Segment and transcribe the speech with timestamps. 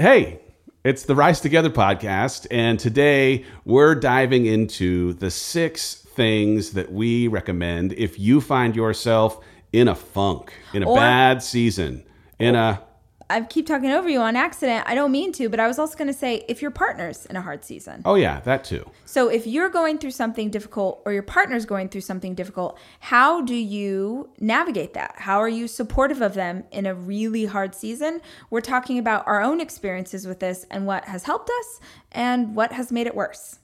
[0.00, 0.38] Hey,
[0.84, 7.26] it's the Rise Together podcast, and today we're diving into the six things that we
[7.26, 12.04] recommend if you find yourself in a funk, in a Or- bad season,
[12.38, 12.80] in a
[13.30, 14.84] I keep talking over you on accident.
[14.86, 17.36] I don't mean to, but I was also going to say if your partner's in
[17.36, 18.02] a hard season.
[18.04, 18.88] oh yeah, that too.
[19.04, 23.42] So if you're going through something difficult or your partner's going through something difficult, how
[23.42, 25.14] do you navigate that?
[25.16, 28.22] How are you supportive of them in a really hard season?
[28.50, 31.80] We're talking about our own experiences with this and what has helped us
[32.12, 33.58] and what has made it worse.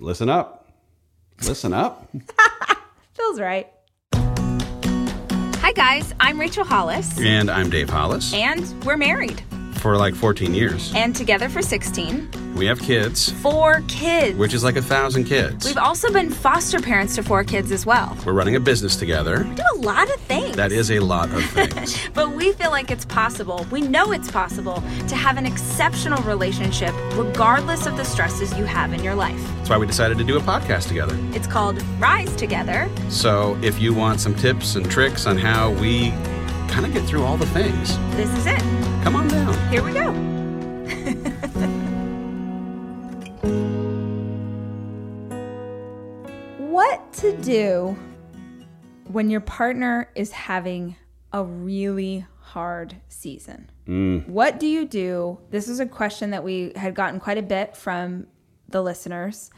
[0.00, 0.72] Listen up,
[1.46, 2.08] listen up.
[3.14, 3.68] Feels right.
[5.78, 6.12] Hi, guys.
[6.18, 8.34] I'm Rachel Hollis, and I'm Dave Hollis.
[8.34, 9.44] and we're married
[9.78, 12.54] For like 14 years, and together for 16.
[12.56, 14.36] we have kids, Four kids.
[14.36, 15.64] which is like a thousand kids.
[15.64, 18.16] We've also been foster parents to four kids as well.
[18.26, 19.44] We're running a business together.
[19.48, 20.56] We do a lot of things.
[20.56, 21.96] That is a lot of things.
[22.14, 26.92] But we feel like it's possible, we know it's possible, to have an exceptional relationship
[27.14, 29.40] regardless of the stresses you have in your life.
[29.58, 31.16] That's why we decided to do a podcast together.
[31.32, 32.88] It's called Rise Together.
[33.10, 36.12] So if you want some tips and tricks on how we
[36.68, 38.60] kind of get through all the things, This is it.
[39.02, 39.54] come on down.
[39.70, 40.12] Here we go.
[46.58, 47.96] What to do
[49.08, 50.96] when your partner is having
[51.32, 53.70] a really hard season?
[53.86, 54.28] Mm.
[54.28, 55.38] What do you do?
[55.50, 58.26] This is a question that we had gotten quite a bit from
[58.68, 59.50] the listeners.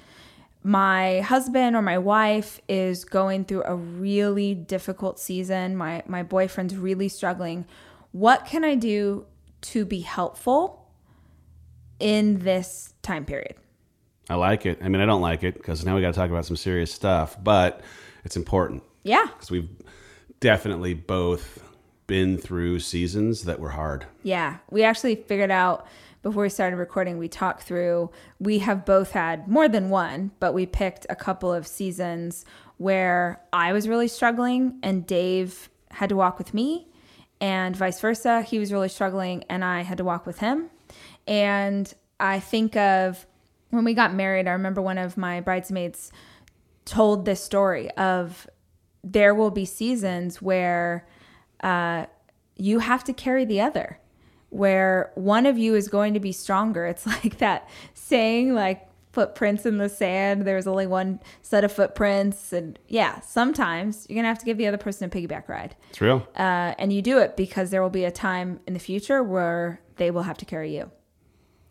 [0.62, 5.76] My husband or my wife is going through a really difficult season.
[5.76, 7.64] My my boyfriend's really struggling.
[8.12, 9.24] What can I do
[9.62, 10.86] to be helpful
[11.98, 13.54] in this time period?
[14.28, 14.78] I like it.
[14.82, 16.92] I mean, I don't like it because now we got to talk about some serious
[16.92, 17.80] stuff, but
[18.24, 19.26] it's important Yeah.
[19.26, 19.68] because we've
[20.40, 21.62] definitely both
[22.06, 24.06] been through seasons that were hard.
[24.22, 25.86] Yeah, we actually figured out
[26.22, 30.52] before we started recording, we talked through, we have both had more than one, but
[30.52, 32.44] we picked a couple of seasons
[32.76, 36.88] where I was really struggling and Dave had to walk with me,
[37.40, 38.42] and vice versa.
[38.42, 40.70] He was really struggling and I had to walk with him.
[41.26, 43.26] And I think of
[43.70, 46.12] when we got married, I remember one of my bridesmaids
[46.84, 48.48] told this story of
[49.02, 51.06] there will be seasons where
[51.62, 52.06] uh,
[52.56, 53.99] you have to carry the other,
[54.50, 56.86] where one of you is going to be stronger.
[56.86, 60.44] It's like that saying, like footprints in the sand.
[60.44, 64.68] There's only one set of footprints, and yeah, sometimes you're gonna have to give the
[64.68, 66.26] other person a piggyback ride, It's real.
[66.36, 69.80] uh, and you do it because there will be a time in the future where
[69.96, 70.92] they will have to carry you.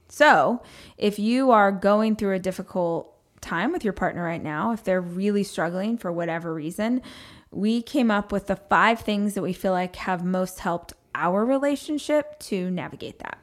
[0.09, 0.61] So,
[0.97, 4.99] if you are going through a difficult time with your partner right now, if they're
[5.01, 7.01] really struggling for whatever reason,
[7.51, 11.45] we came up with the five things that we feel like have most helped our
[11.45, 13.37] relationship to navigate that.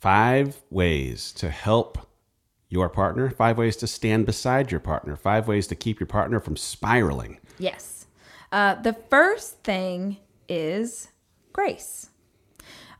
[0.00, 1.98] Five ways to help
[2.68, 6.40] your partner, five ways to stand beside your partner, five ways to keep your partner
[6.40, 7.38] from spiraling.
[7.58, 8.06] Yes.
[8.50, 10.16] Uh, the first thing
[10.48, 11.08] is
[11.52, 12.08] grace.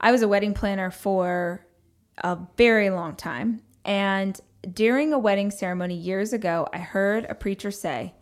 [0.00, 1.66] I was a wedding planner for
[2.19, 3.62] a very long time.
[3.84, 4.38] And
[4.70, 8.14] during a wedding ceremony years ago, I heard a preacher say,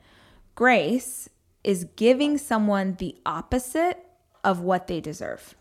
[0.54, 1.28] Grace
[1.64, 3.98] is giving someone the opposite
[4.44, 5.54] of what they deserve.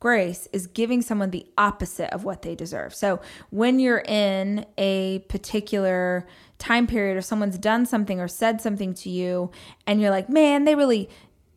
[0.00, 2.94] Grace is giving someone the opposite of what they deserve.
[2.94, 6.26] So when you're in a particular
[6.58, 9.50] time period or someone's done something or said something to you
[9.86, 11.10] and you're like, man, they really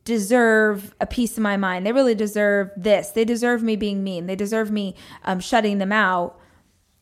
[0.04, 1.86] deserve a piece of my mind.
[1.86, 3.10] They really deserve this.
[3.10, 4.26] They deserve me being mean.
[4.26, 6.38] They deserve me um, shutting them out.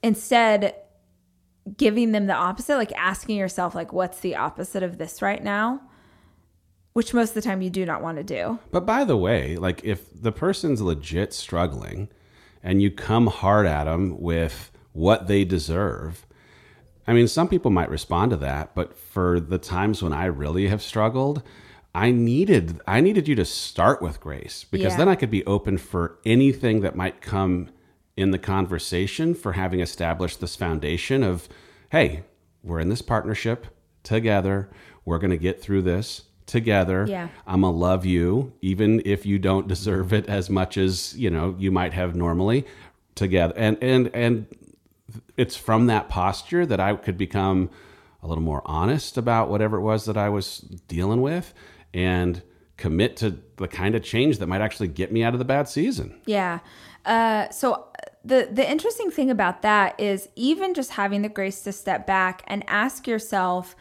[0.03, 0.75] Instead,
[1.75, 5.81] giving them the opposite, like asking yourself, like, what's the opposite of this right now?
[6.93, 8.59] Which most of the time you do not want to do.
[8.71, 12.09] But by the way, like if the person's legit struggling
[12.61, 16.25] and you come hard at them with what they deserve,
[17.07, 20.67] I mean, some people might respond to that, but for the times when I really
[20.67, 21.41] have struggled,
[21.95, 24.97] I needed I needed you to start with grace because Yeah.
[24.97, 27.69] then I could be open for anything that might come
[28.17, 31.47] in the conversation for having established this foundation of
[31.89, 32.23] hey,
[32.63, 33.67] we're in this partnership
[34.03, 34.69] together.
[35.03, 37.05] We're going to get through this together.
[37.07, 37.29] Yeah.
[37.47, 41.29] I'm going to love you even if you don't deserve it as much as, you
[41.29, 42.65] know, you might have normally
[43.15, 43.53] together.
[43.55, 44.47] And and and
[45.37, 47.69] it's from that posture that I could become
[48.21, 51.53] a little more honest about whatever it was that I was dealing with
[51.93, 52.41] and
[52.75, 55.69] commit to the kind of change that might actually get me out of the bad
[55.69, 56.19] season.
[56.25, 56.59] Yeah.
[57.05, 57.87] Uh, so
[58.25, 62.43] the the interesting thing about that is even just having the grace to step back
[62.47, 63.75] and ask yourself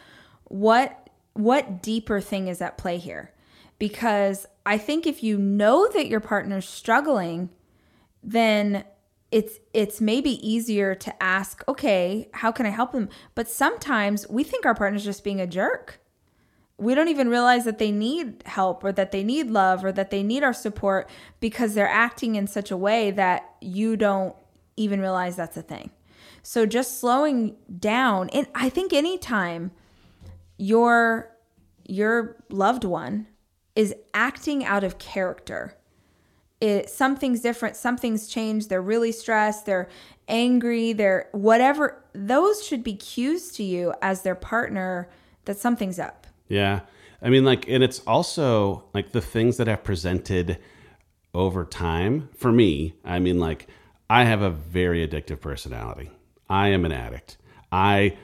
[0.44, 0.99] what
[1.34, 3.32] what deeper thing is at play here
[3.78, 7.50] because i think if you know that your partner's struggling
[8.22, 8.84] then
[9.30, 13.08] it's it's maybe easier to ask, okay, how can I help them?
[13.34, 16.00] But sometimes we think our partner's just being a jerk.
[16.78, 20.10] We don't even realize that they need help or that they need love or that
[20.10, 24.34] they need our support because they're acting in such a way that you don't
[24.76, 25.90] even realize that's a thing.
[26.42, 29.72] So just slowing down, and I think anytime
[30.60, 31.34] your
[31.86, 33.26] your loved one
[33.74, 35.74] is acting out of character,
[36.60, 39.88] it something's different, something's changed, they're really stressed, they're
[40.28, 45.08] angry, they're whatever, those should be cues to you as their partner
[45.46, 46.26] that something's up.
[46.48, 46.80] Yeah.
[47.22, 50.58] I mean, like, and it's also like the things that have presented
[51.34, 52.94] over time for me.
[53.04, 53.66] I mean, like,
[54.08, 56.10] I have a very addictive personality.
[56.48, 57.38] I am an addict.
[57.72, 58.16] I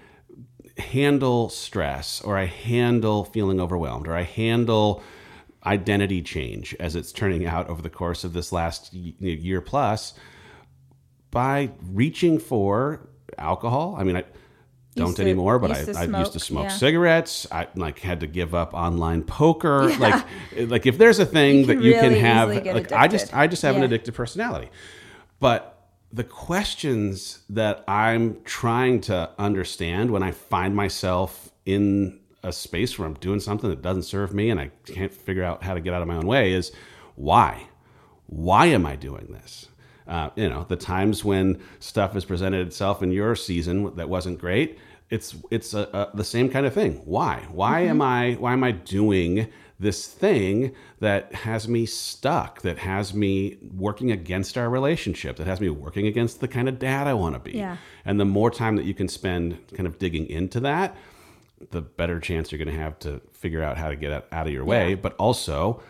[0.79, 5.03] handle stress or I handle feeling overwhelmed or I handle
[5.65, 10.15] identity change as it's turning out over the course of this last year plus
[11.31, 13.09] by reaching for
[13.39, 13.97] alcohol.
[13.99, 14.25] I mean, I
[14.95, 16.69] don't to- anymore, but I, used to I used to smoke, yeah.
[16.69, 17.47] cigarettes.
[17.51, 19.91] I like had to give up online poker.
[19.99, 20.25] Like,
[20.57, 23.35] like if there's a thing You that you can have, like I just.
[23.35, 23.89] I just have an Yeah.
[23.99, 24.71] addictive personality.
[25.41, 25.76] But
[26.13, 33.07] the questions that I'm trying to understand when I find myself in a space where
[33.07, 35.93] I'm doing something that doesn't serve me and I can't figure out how to get
[35.93, 36.73] out of my own way is
[37.17, 37.69] why?
[38.27, 39.69] Why am I doing this?
[40.07, 44.39] Uh, you know, the times when stuff has presented itself in your season that wasn't
[44.39, 44.79] great,
[45.11, 47.03] it's it's a, a, the same kind of thing.
[47.05, 47.47] Why?
[47.51, 47.91] Why mm-hmm.
[47.91, 53.59] am I why am I doing this thing that has me stuck, that has me
[53.77, 57.35] working against our relationship, that has me working against the kind of dad I want
[57.35, 57.59] to be.
[57.59, 57.77] Yeah.
[58.05, 60.97] And the more time that you can spend kind of digging into that,
[61.71, 64.53] the better chance you're going to have to figure out how to get out, of
[64.53, 64.91] your way.
[64.91, 64.97] Yeah.
[64.97, 65.83] But also,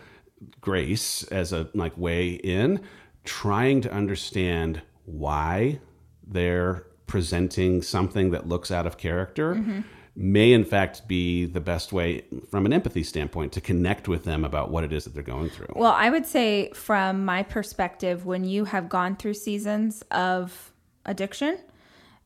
[0.61, 2.81] grace as a like way in,
[3.23, 5.79] trying to understand why
[6.25, 9.55] they're presenting something that looks out of character.
[9.55, 9.81] Mm-hmm.
[10.19, 14.43] May in fact be the best way from an empathy standpoint to connect with them
[14.43, 15.67] about what it is that they're going through.
[15.75, 20.73] Well, I would say from my perspective, when you have gone through seasons of
[21.05, 21.59] addiction,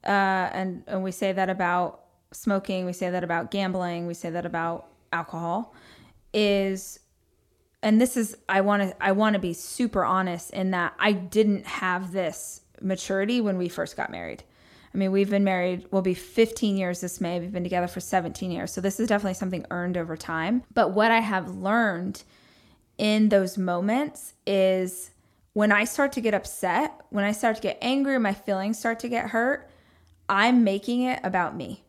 [0.06, 4.30] uh, and, and we say that about smoking, we say that about gambling, we say
[4.30, 5.76] that about alcohol,
[6.34, 6.98] is
[7.84, 11.12] and this is I want to I want to be super honest in that I
[11.12, 14.44] didn't have this maturity when we first got married.
[14.94, 17.40] I mean, we've been married, we'll be 15 years this May.
[17.40, 18.72] We've been together for 17 years.
[18.74, 20.64] So this is definitely something earned over time.
[20.74, 22.24] But what I have learned
[22.98, 25.12] in those moments is
[25.54, 29.00] when I start to get upset, when I start to get angry, my feelings start
[29.00, 29.70] to get hurt,
[30.28, 31.84] I'm making it about me.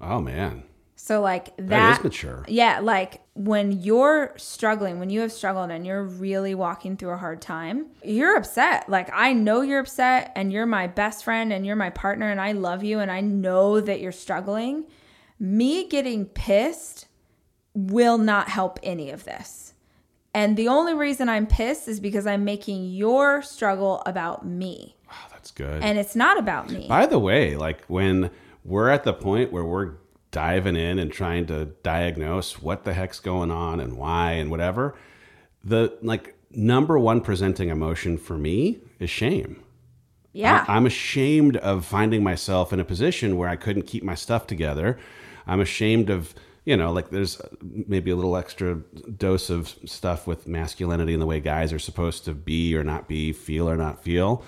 [0.00, 0.64] oh man,
[1.04, 2.44] So like that, that is mature.
[2.46, 7.16] yeah, like when you're struggling, when you have struggled and you're really walking through a
[7.16, 8.88] hard time, you're upset.
[8.88, 12.40] Like I know you're upset and you're my best friend and you're my partner and
[12.40, 14.84] I love you and I know that you're struggling.
[15.40, 17.08] Me getting pissed
[17.74, 19.74] will not help any of this.
[20.32, 24.94] And the only reason I'm pissed is because I'm making your struggle about me.
[25.10, 25.82] Oh, that's good.
[25.82, 26.86] And it's not about me.
[26.88, 28.30] By the way, like when
[28.64, 29.94] we're at the point where we're
[30.32, 34.96] diving in and trying to diagnose what the heck's going on and why and whatever,
[35.62, 39.62] the like number one presenting emotion for me is shame.
[40.32, 40.64] Yeah.
[40.66, 44.46] I, am ashamed of finding myself in a position where I couldn't keep my stuff
[44.46, 44.98] together.
[45.46, 46.34] I'm ashamed of,
[46.64, 48.76] you know, like there's maybe a little extra
[49.16, 53.08] dose of stuff with masculinity and the way guys are supposed to be or not
[53.08, 54.42] be, feel or not feel.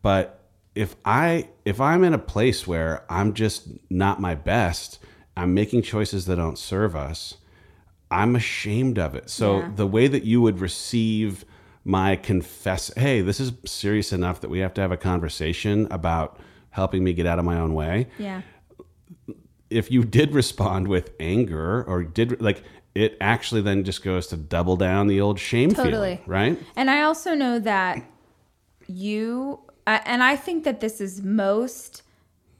[0.00, 0.38] But
[0.74, 5.00] if I if I'm in a place where I'm just not my best,
[5.38, 7.34] I'm making choices that don't serve us,
[8.10, 9.30] I'm ashamed of it.
[9.30, 9.70] So Yeah.
[9.76, 11.44] the way that you would receive
[11.84, 16.38] my confess, hey, this is serious enough that we have to have a conversation about
[16.70, 18.08] helping me get out of my own way.
[18.18, 18.42] yeah.
[19.70, 22.62] If you did respond with anger or did like
[22.94, 25.92] it actually then just goes to double down the old shame Totally.
[25.92, 26.58] feeling, right?
[26.74, 28.02] And I also know that
[28.86, 32.02] you, I- and I think that this is most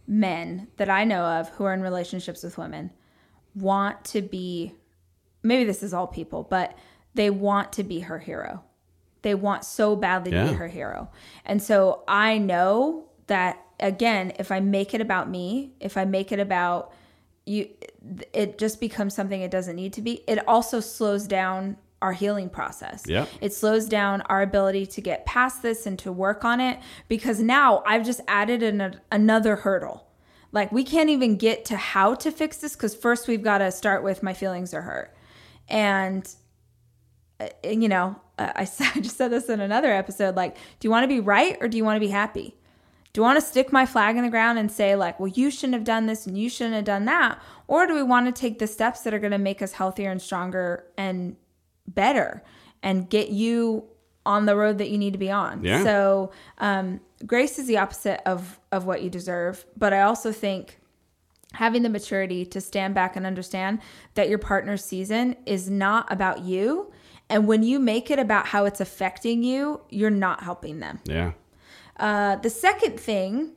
[0.09, 2.91] men that I know of who are in relationships with women
[3.55, 4.75] want to be,
[5.43, 6.77] maybe this is all people, but
[7.15, 8.65] they want to be her hero.
[9.23, 11.11] They want so badly to be her hero.
[11.45, 16.33] And so I know that, again, if I make it about me, if I make
[16.33, 16.93] it about,
[17.45, 17.69] you
[18.33, 22.49] it just becomes something it doesn't need to be it also slows down our healing
[22.49, 23.27] process Yeah.
[23.41, 26.79] it slows down our ability to get past this and to work on it
[27.09, 30.07] because now i've just added an, another hurdle
[30.53, 33.71] like we can't even get to how to fix this because first we've got to
[33.73, 35.15] start with my feelings are hurt
[35.69, 36.35] and
[37.41, 38.65] uh, you know I, I
[39.01, 41.77] just said this in another episode like do you want to be right or do
[41.77, 42.55] you want to be happy
[43.13, 45.51] Do you want to stick my flag in the ground and say, like, well, you
[45.51, 47.41] shouldn't have done this and you shouldn't have done that?
[47.67, 50.11] Or do we want to take the steps that are going to make us healthier
[50.11, 51.35] and stronger and
[51.89, 52.43] better
[52.83, 53.85] and get you
[54.25, 55.65] on the road that you need to be on?
[55.65, 55.83] Yeah.
[55.83, 59.67] So, um, grace is the opposite of, of what you deserve.
[59.77, 60.79] But I also think
[61.55, 63.81] having the maturity to stand back and understand
[64.15, 66.93] that your partner's season is not about you.
[67.31, 71.01] And when you make it about how it's affecting you, you're not helping them.
[71.05, 71.33] Yeah.
[71.99, 73.53] Uh, the second thing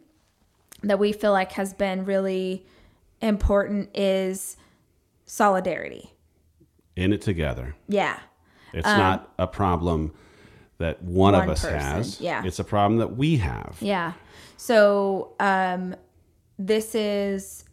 [0.84, 2.66] that we feel like has been really
[3.22, 4.58] important is
[5.26, 6.14] solidarity.
[7.02, 7.76] In it together.
[7.88, 8.20] Yeah.
[8.74, 10.14] It's not a problem
[10.78, 12.22] that one, one of us person, has.
[12.22, 12.44] yeah.
[12.46, 13.78] It's a problem that we have.
[13.82, 14.14] Yeah.
[14.58, 15.96] So um,
[16.58, 17.66] this is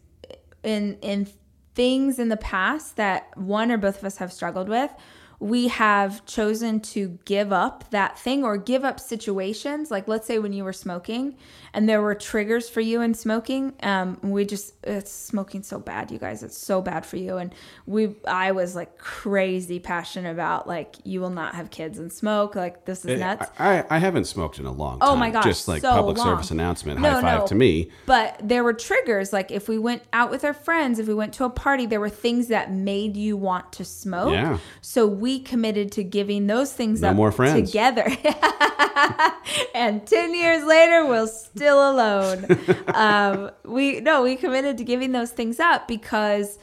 [0.63, 1.27] in in
[1.75, 4.91] things in the past that one or both of us have struggled with.
[5.39, 9.89] We have chosen to give up that thing or give up situations.
[9.89, 11.37] Like let's say when you were smoking
[11.73, 13.73] and there were triggers for you in smoking.
[13.81, 16.43] Um, we just it's smoking so bad, you guys.
[16.43, 17.37] It's so bad for you.
[17.37, 17.53] And
[17.85, 22.55] we I was like crazy passionate about like you will not have kids and smoke.
[22.55, 23.49] Like this is nuts.
[23.59, 25.09] I, I haven't smoked in a long time.
[25.09, 26.27] Oh my gosh, Just like so public long.
[26.27, 27.47] service announcement, No, high five no.
[27.47, 27.91] to me.
[28.05, 29.31] But there were triggers.
[29.31, 31.99] Like if we went out with our friends, if we went to a party, there
[32.01, 34.33] were things that made you want to smoke.
[34.33, 34.57] Yeah.
[34.81, 37.69] So we committed to giving those things No up more friends.
[37.69, 38.07] together.
[39.75, 42.45] and 10 years later, we're still alone.
[42.93, 46.57] um, we, no, we committed to giving those things up because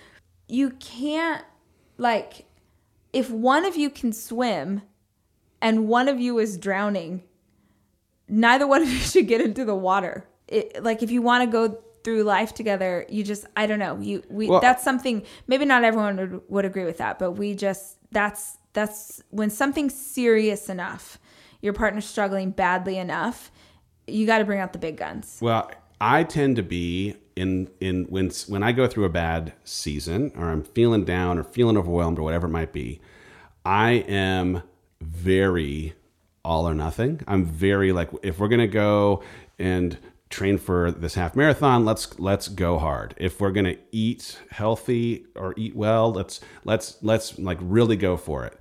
[0.49, 1.44] you can't,
[1.99, 2.46] like,
[3.12, 4.82] if one of you can swim
[5.62, 7.23] and one of you is drowning,
[8.28, 10.26] neither one of you should get into the water.
[10.49, 13.99] It, like if you want to go through life together, you just I don't know.
[13.99, 17.54] You we Well- that's something maybe not everyone would, would agree with that, but we
[17.54, 21.19] just that's that's when something's serious enough,
[21.61, 23.51] your partner's struggling badly enough,
[24.07, 25.39] you got to bring out the big guns.
[25.41, 25.71] Well,
[26.01, 30.49] I tend to be in in when when I go through a bad season or
[30.49, 33.01] I'm feeling down or feeling overwhelmed or whatever it might be,
[33.65, 34.63] I am
[35.01, 35.95] very
[36.45, 37.21] all or nothing.
[37.27, 39.23] I'm very like if we're gonna go
[39.59, 39.97] and
[40.37, 43.14] train for this half marathon, let's let's go hard.
[43.16, 48.45] If we're gonna eat healthy or eat well, let's let's let's like really go for
[48.45, 48.59] it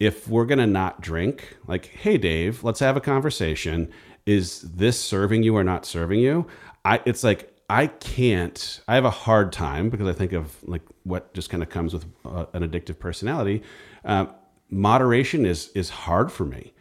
[0.00, 3.90] if we're to not drink, like, hey, Dave, let's have a conversation.
[4.26, 6.46] Is this serving you or not serving you?
[6.84, 10.82] I, it's like, I can't, I have a hard time because I think of like
[11.02, 13.62] what just kind of comes with uh, an addictive personality.
[14.04, 14.32] Um,
[14.70, 16.72] moderation is, is hard for me.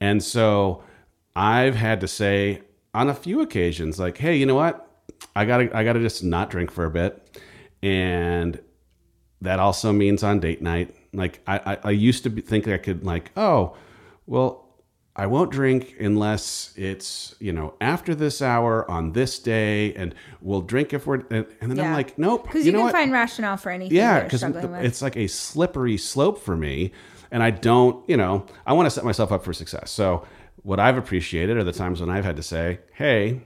[0.00, 0.82] And so
[1.36, 2.62] I've had to say
[2.94, 4.88] on a few occasions, like, hey, you know what?
[5.34, 7.40] I gotta, I gotta just not drink for a bit.
[7.82, 8.60] And
[9.40, 10.94] that also means on date night.
[11.12, 13.76] Like I, I, I used to be, think I could like, oh,
[14.26, 14.62] well,
[15.14, 20.62] I won't drink unless it's you know after this hour on this day, and we'll
[20.62, 21.16] drink if we're.
[21.30, 22.92] And, and then I'm like, nope, Because you, know can what?
[22.92, 26.92] find rationale for anything yeah, because struggling it's like a slippery slope for me,
[27.30, 29.90] and I don't, you know, I want to set myself up for success.
[29.90, 30.26] So
[30.62, 33.42] what I've appreciated are the times when I've had to say, hey.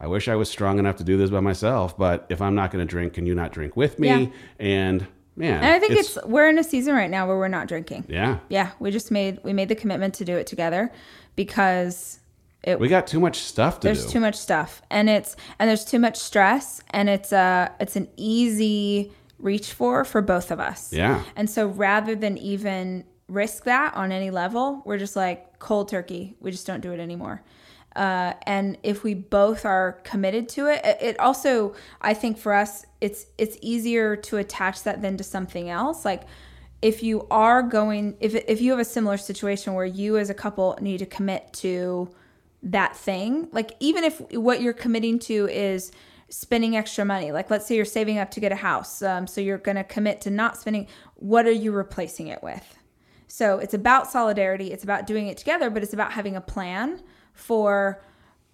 [0.00, 2.70] I wish I was strong enough to do this by myself, but if I'm not
[2.72, 4.08] going to drink, can you not drink with me?
[4.08, 4.26] Yeah.
[4.58, 7.68] And man, and I think it's, we're in a season right now where we're not
[7.68, 8.04] drinking.
[8.08, 8.40] yeah.
[8.50, 10.92] Yeah, we just made we made the commitment to do it together
[11.36, 12.20] because
[12.62, 14.12] it We got too much stuff to there's do.
[14.12, 18.08] too much stuff and it's and there's too much stress and it's a it's an
[18.16, 20.92] easy reach for for both of us.
[20.92, 21.22] Yeah.
[21.36, 26.36] And so rather than even risk that on any level, we're just like cold turkey.
[26.40, 27.42] We just don't do it anymore.
[27.96, 32.84] Uh, and if we both are committed to it, it- also I think for us
[33.00, 36.04] it's it's easier to attach that than to something else.
[36.04, 36.22] Like
[36.82, 40.34] if you are going if if you have a similar situation where you as a
[40.34, 42.10] couple need to commit to
[42.62, 45.92] that thing, like even if what you're committing to is
[46.28, 49.40] spending extra money, like let's say you're saving up to get a house, um, so
[49.40, 50.86] you're going to commit to not spending.
[51.14, 52.66] What are you replacing it with?
[53.34, 54.70] So it's about solidarity.
[54.70, 58.00] It's about doing it together, but it's about having a plan for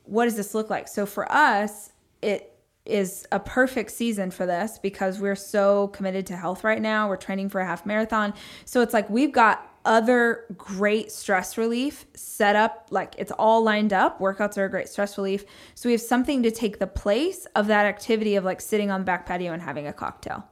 [0.04, 0.88] what does this look like.
[0.88, 6.36] So for us, it is a perfect season for this because we're so committed to
[6.36, 7.10] health right now.
[7.10, 8.32] We're training for a half marathon.
[8.64, 13.94] So it's like we've got other great stress relief set up like it's all lined
[13.94, 15.42] up workouts are a great stress relief
[15.74, 19.00] so we have something to take the place of that activity of like sitting on
[19.00, 20.46] the back patio and having a cocktail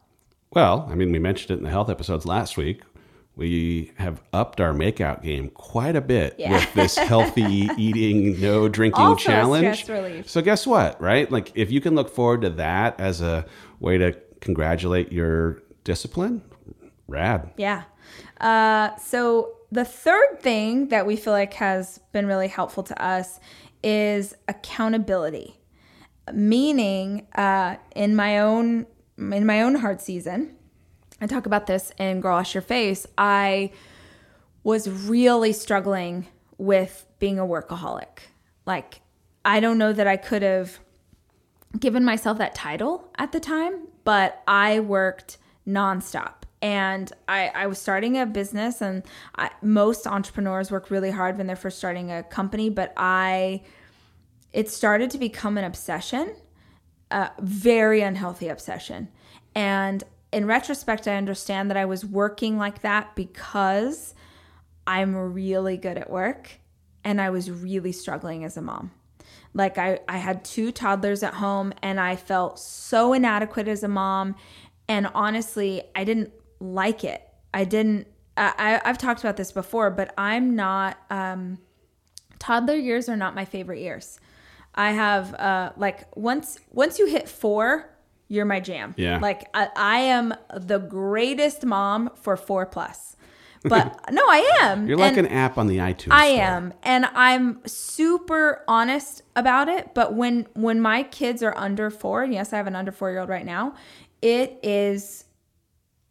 [0.50, 2.80] Well, I mean, we mentioned it in the health episodes last week.
[3.38, 6.52] We have upped our makeout game quite a bit Yeah.
[6.52, 9.82] with this healthy eating, no drinking Also challenge.
[9.84, 10.28] stress relief.
[10.28, 11.30] So guess what, right?
[11.30, 13.46] Like if you can look forward to that as a
[13.78, 16.42] way to congratulate your discipline,
[17.06, 17.52] rad.
[17.56, 17.84] Yeah.
[18.40, 23.38] Uh, so the third thing that we feel like has been really helpful to us
[23.84, 25.60] is accountability,
[26.32, 30.56] meaning uh, in my own in my own hard season.
[31.20, 33.06] I talk about this in Girl Wash Your Face.
[33.16, 33.72] I
[34.62, 38.20] was really struggling with being a workaholic.
[38.66, 39.00] Like,
[39.44, 40.78] I don't know that I could have
[41.78, 46.34] given myself that title at the time, but I worked nonstop.
[46.60, 49.04] And I, I was starting a business, and
[49.36, 53.62] I, most entrepreneurs work really hard when they're first starting a company, but I,
[54.52, 56.34] it started to become an obsession,
[57.10, 59.08] a very unhealthy obsession.
[59.54, 64.14] And in retrospect, I understand that I was working like that because
[64.86, 66.60] I'm really good at work
[67.04, 68.90] and I was really struggling as a mom.
[69.54, 73.88] Like I, I had two toddlers at home and I felt so inadequate as a
[73.88, 74.34] mom.
[74.88, 77.22] And honestly, I didn't like it.
[77.54, 78.06] I didn't,
[78.36, 81.58] I, I've talked about this before, but I'm not, um,
[82.38, 84.20] toddler years are not my favorite years.
[84.74, 87.90] I have, uh, like once, once you hit four,
[88.28, 88.94] you're my jam.
[88.96, 89.18] Yeah.
[89.18, 93.16] Like I, I am the greatest mom for four plus.
[93.64, 94.86] But no, I am.
[94.86, 96.12] You're like And- an app on the iTunes.
[96.12, 96.44] I store.
[96.44, 99.94] am, and I'm super honest about it.
[99.94, 103.10] But when when my kids are under four, and yes, I have an under four
[103.10, 103.74] year old right now,
[104.22, 105.24] it is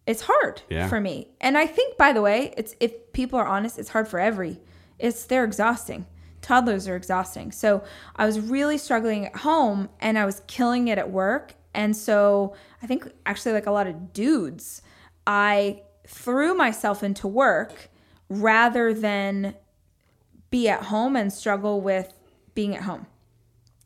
[0.05, 0.89] it's hard Yeah.
[0.89, 1.29] for me.
[1.39, 4.59] And I think, by the way, it's if people are honest, it's hard for every.
[4.99, 6.05] It's they're exhausting.
[6.41, 7.53] Toddlers are exhausting.
[7.53, 7.81] So
[8.17, 11.55] I was really struggling at home, and I was killing it at work.
[11.77, 14.81] And so I think actually, like a lot of dudes,
[15.27, 17.89] I threw myself into work
[18.29, 19.53] rather than
[20.49, 22.11] be at home and struggle with
[22.55, 23.05] being at home.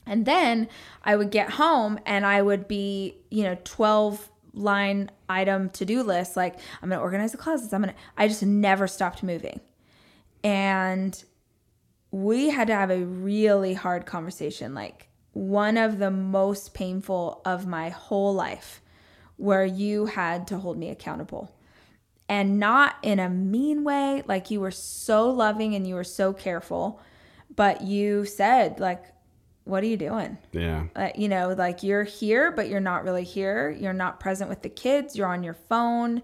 [0.05, 0.69] And then
[1.03, 6.03] I would get home and I would be, you know, 12 line item to do
[6.03, 7.73] list like I'm going to organize the closets.
[7.73, 9.59] I'm going to I just never stopped moving.
[10.45, 11.21] And
[12.09, 17.65] we had to have a really hard conversation like one of the most painful of
[17.65, 18.81] my whole life
[19.37, 21.55] where you had to hold me accountable.
[22.29, 26.31] And not in a mean way like you were so loving and you were so
[26.31, 27.01] careful
[27.53, 29.03] but you said like
[29.63, 30.37] what are you doing?
[30.51, 30.85] Yeah.
[30.95, 33.69] uh, you know like you're here but you're not really here.
[33.69, 35.15] You're not present with the kids.
[35.15, 36.21] You're on your phone.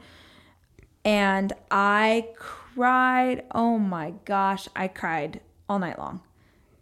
[1.04, 6.22] And i cried oh my gosh i cried all night long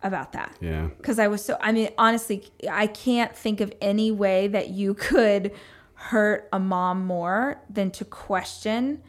[0.06, 0.88] about that Yeah.
[0.98, 4.94] because I was so, I mean, honestly, I can't think of any way that you
[5.10, 5.52] could
[5.96, 9.02] hurt a mom more than to question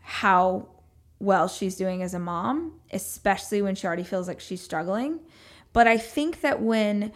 [0.00, 0.68] how
[1.18, 5.20] well she's doing as a mom, especially when she already feels like she's struggling.
[5.72, 7.12] But I think that when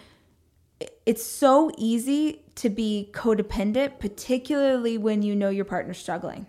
[1.05, 6.47] it's so easy to be codependent, particularly when you know your partner's struggling.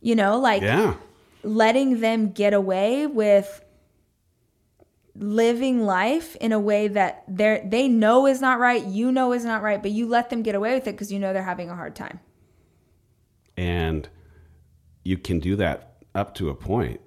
[0.00, 0.94] You know, like Yeah.
[1.42, 3.62] letting them get away with
[5.18, 9.44] living life in a way that they they know is not right, you know is
[9.44, 11.70] not right, but you let them get away with it because you know they're having
[11.70, 12.20] a hard time.
[13.56, 14.08] And
[15.04, 17.00] you can do that up to a point.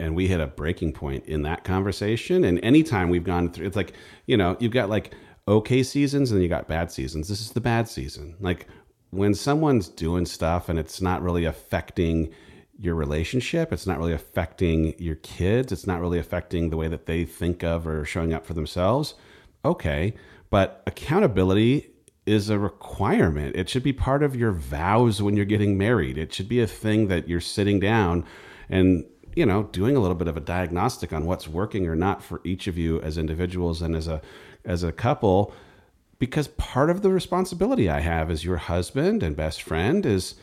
[0.00, 2.44] And we hit a breaking point in that conversation.
[2.44, 3.92] And anytime we've gone through, it's like,
[4.26, 5.14] you know, you've got like
[5.46, 7.28] okay seasons and you got bad seasons.
[7.28, 8.34] This is the bad season.
[8.40, 8.66] Like
[9.10, 12.32] when someone's doing stuff and it's not really affecting
[12.84, 17.06] your relationship, it's not really affecting your kids, it's not really affecting the way that
[17.06, 19.14] they think of or showing up for themselves.
[19.64, 20.14] Okay.
[20.50, 21.90] But accountability
[22.26, 23.56] is a requirement.
[23.56, 26.16] It should be part of your vows when you're getting married.
[26.16, 28.24] It should be a thing that you're sitting down
[28.68, 32.22] and, you know, doing a little bit of a diagnostic on what's working or not
[32.22, 34.22] for each of you as individuals and as a
[34.64, 35.52] as a couple
[36.18, 40.36] because part of the responsibility I have as your husband and best friend is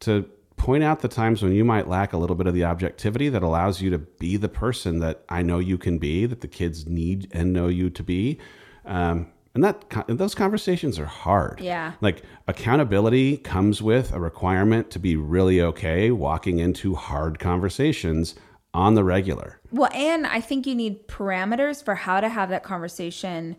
[0.00, 0.28] to
[0.60, 3.42] point out the times when you might lack a little bit of the objectivity that
[3.42, 6.86] allows you to be the person that I know you can be, that the kids
[6.86, 8.38] need and know you to be.
[8.84, 11.60] Um, and that and those conversations are hard.
[11.60, 11.94] Yeah.
[12.02, 18.34] Like accountability comes with a requirement to be really okay walking into hard conversations
[18.74, 19.60] on the regular.
[19.72, 23.56] Well, and I think you need parameters for how to have that conversation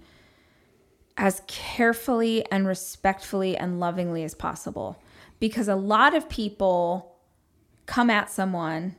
[1.18, 5.02] as carefully and respectfully and lovingly as possible.
[5.42, 7.18] Because a lot of people
[7.86, 8.96] come at someone,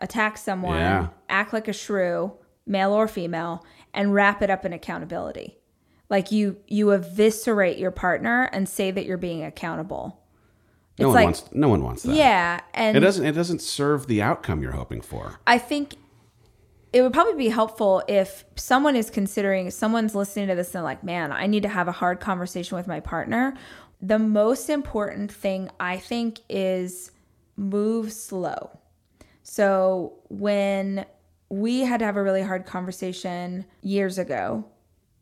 [0.00, 1.06] attack someone, Yeah.
[1.28, 2.32] act like a shrew,
[2.66, 5.58] male or female, and wrap it up in accountability.
[6.10, 10.20] Like you you eviscerate your partner and say that you're being accountable.
[10.98, 12.14] No It's one like wants no one wants that.
[12.16, 15.38] yeah, and It doesn't it doesn't serve the outcome you're hoping for.
[15.46, 15.94] I think
[16.92, 21.02] it would probably be helpful if someone is considering, someone's listening to this and like,
[21.02, 23.54] man, I need to have a hard conversation with my partner.
[24.06, 27.10] The most important thing I think is
[27.56, 28.78] move slow.
[29.42, 31.06] So when
[31.48, 34.66] we had to have a really hard conversation years ago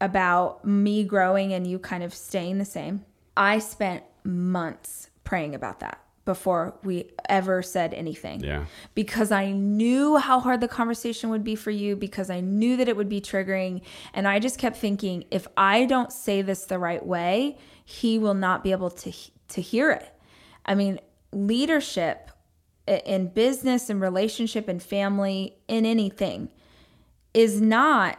[0.00, 3.04] about me growing and you kind of staying the same.
[3.36, 8.40] I spent months praying about that before we ever said anything.
[8.40, 8.64] Yeah.
[8.94, 12.88] Because I knew how hard the conversation would be for you, because I knew that
[12.88, 13.82] it would be triggering.
[14.12, 18.34] And I just kept thinking, if I don't say this the right way, he will
[18.34, 19.12] not be able to,
[19.48, 20.08] to hear it.
[20.64, 21.00] I mean,
[21.32, 22.30] leadership
[22.86, 26.50] in business and relationship and family, in anything,
[27.32, 28.18] is not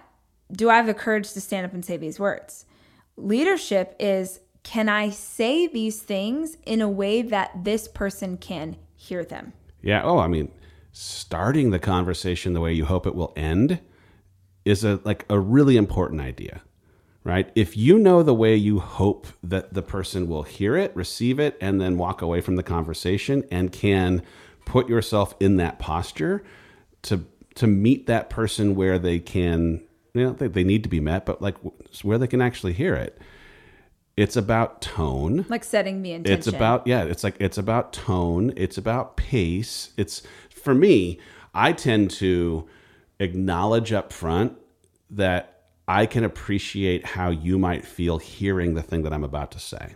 [0.51, 2.65] do I have the courage to stand up and say these words?
[3.17, 9.25] Leadership is can I say these things in a way that this person can hear
[9.25, 9.51] them?
[9.81, 10.01] Yeah.
[10.03, 10.51] Oh, I mean,
[10.93, 13.79] starting the conversation the way you hope it will end
[14.63, 16.61] is a like a really important idea.
[17.23, 17.49] Right?
[17.55, 21.57] If you know the way you hope that the person will hear it, receive it,
[21.61, 24.23] and then walk away from the conversation and can
[24.65, 26.43] put yourself in that posture
[27.03, 29.81] to to meet that person where they can
[30.13, 31.55] you know they, they need to be met, but like
[32.01, 33.19] where they can actually hear it
[34.15, 38.53] it's about tone like setting the intention it's about yeah it's like it's about tone
[38.55, 41.19] it's about pace it's for me
[41.53, 42.67] i tend to
[43.19, 44.55] acknowledge up front
[45.09, 45.52] that
[45.87, 49.93] i can appreciate how you might feel hearing the thing that i'm about to say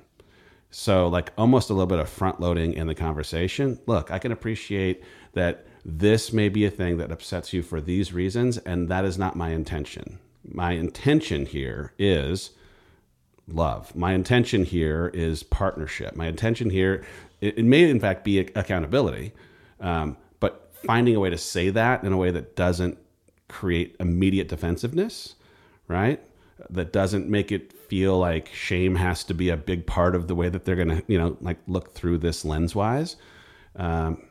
[0.70, 4.32] so like almost a little bit of front loading in the conversation look i can
[4.32, 9.06] appreciate that this may be a thing that upsets you for these reasons and that
[9.06, 12.52] is not my intention my intention here is
[13.48, 13.96] love.
[13.96, 16.16] My intention here is partnership.
[16.16, 17.06] My intention here,
[17.42, 19.34] it, it may in fact be accountability,
[19.80, 22.98] um, but finding a way to say that in a way that doesn't
[23.48, 25.36] create immediate defensiveness,
[25.88, 26.22] right?
[26.70, 30.36] That doesn't make it feel like shame has to be a big part of the
[30.36, 33.16] way that they're going to, you know, like look through this lens wise.
[33.76, 34.24] Um,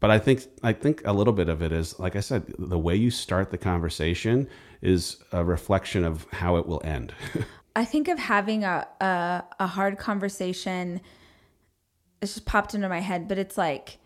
[0.00, 2.78] but I think I think a little bit of it is, like I said, the
[2.78, 4.48] way you start the conversation
[4.82, 7.14] is a reflection of how it will end.
[7.76, 11.00] I think of having a, a, a hard conversation.
[12.20, 13.96] It just popped into my head, but it's like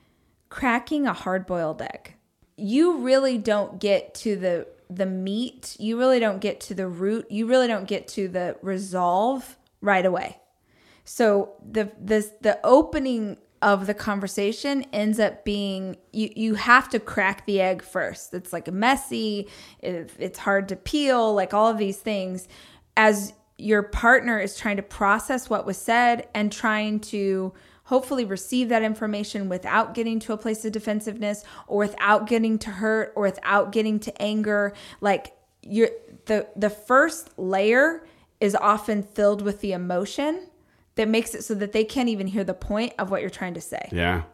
[0.48, 2.14] cracking a hard boiled egg.
[2.56, 5.76] You really don't get to the the meat.
[5.78, 7.30] You really don't get to the root.
[7.30, 10.40] You really don't get to the resolve right away.
[11.04, 17.00] So the the the opening of the conversation ends up being you you have to
[17.00, 18.34] crack the egg first.
[18.34, 19.48] It's like messy,
[19.80, 22.48] it, it's hard to peel, like all of these things
[22.96, 27.52] as your partner is trying to process what was said and trying to
[27.88, 32.68] hopefully receive that information without getting to a place of defensiveness or without getting to
[32.68, 34.74] hurt or without getting to anger.
[35.00, 35.88] Like you're
[36.26, 38.06] the the first layer
[38.40, 40.48] is often filled with the emotion
[40.96, 43.54] that makes it so that they can't even hear the point of what you're trying
[43.54, 43.88] to say.
[43.90, 44.24] Yeah.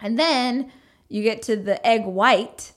[0.00, 0.70] And then
[1.08, 2.72] you get to the egg white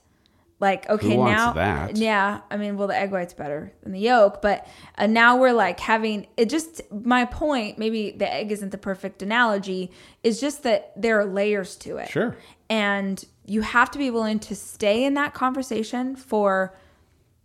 [0.64, 1.98] like okay now that?
[1.98, 4.66] yeah i mean well the egg white's better than the yolk but
[4.98, 9.22] uh, now we're like having it just my point maybe the egg isn't the perfect
[9.22, 9.92] analogy
[10.24, 12.10] is just that there are layers to it.
[12.10, 12.36] Sure.
[12.70, 16.76] And you have to be willing to stay in that conversation for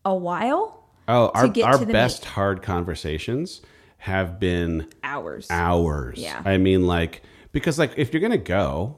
[0.04, 2.30] a while oh our, our best meat.
[2.30, 3.60] hard conversations
[3.98, 5.48] have been hours.
[5.50, 6.18] hours.
[6.18, 6.40] Yeah.
[6.44, 8.96] I mean like because like if you're gonna go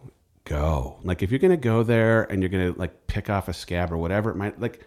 [0.50, 0.98] go.
[1.04, 3.96] Like if you're gonna go there and you're gonna like pick off a scab or
[3.96, 4.84] whatever it might like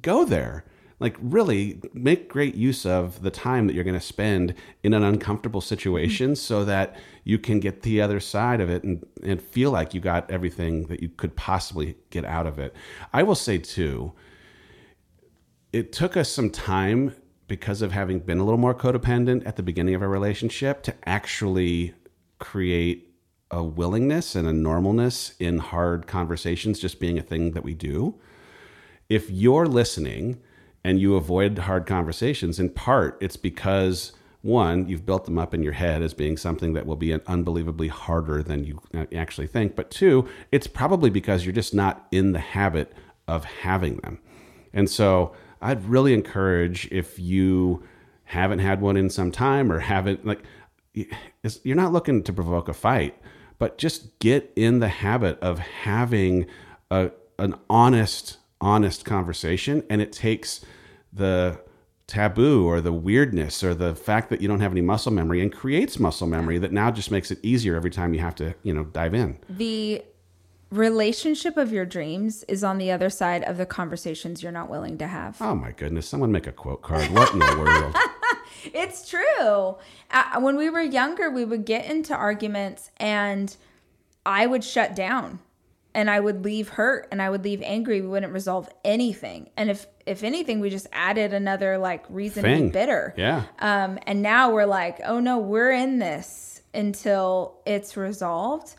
[0.00, 0.64] go there.
[1.00, 5.60] Like really make great use of the time that you're gonna spend in an uncomfortable
[5.60, 6.34] situation mm-hmm.
[6.34, 10.00] so that you can get the other side of it and, and feel like you
[10.00, 12.72] got everything that you could possibly get out of it.
[13.12, 14.12] I will say too,
[15.72, 17.16] it took us some time
[17.48, 20.94] because of having been a little more codependent at the beginning of our relationship to
[21.04, 21.92] actually
[22.38, 23.11] create
[23.52, 28.14] a willingness and a normalness in hard conversations just being a thing that we do.
[29.08, 30.40] If you're listening
[30.82, 35.62] and you avoid hard conversations, in part, it's because one, you've built them up in
[35.62, 38.60] your head as being something that will be unbelievably harder than
[38.94, 39.76] uh, you actually think.
[39.76, 42.92] But two, it's probably because you're just not in the habit
[43.28, 44.18] of having them.
[44.72, 47.84] And so I'd really encourage if you
[48.24, 50.42] haven't had one in some time or haven't, like,
[50.92, 53.16] you're not looking to provoke a fight
[53.62, 56.46] but just get in the habit of having
[56.90, 59.84] a, an honest, honest conversation.
[59.88, 60.64] And it takes
[61.12, 61.60] the
[62.08, 65.52] taboo or the weirdness or the fact that you don't have any muscle memory and
[65.52, 68.74] creates muscle memory that now just makes it easier every time you have to, you
[68.74, 69.38] know, dive in.
[69.48, 70.02] The
[70.72, 74.98] relationship of your dreams is on the other side of the conversations you're not willing
[74.98, 75.40] to have.
[75.40, 76.08] Oh my goodness.
[76.08, 77.08] Someone make a quote card.
[77.12, 77.96] What in the world?
[78.64, 79.76] it's true.
[80.10, 83.56] Uh, when we were younger, we would get into arguments and
[84.24, 85.40] I would shut down.
[85.94, 88.00] and I would leave hurt and I would leave angry.
[88.00, 89.50] We wouldn't resolve anything.
[89.56, 93.14] And if if anything, we just added another like reason to be bitter.
[93.16, 93.44] Yeah.
[93.58, 98.74] Um, and now we're like, oh no, we're in this until it's resolved.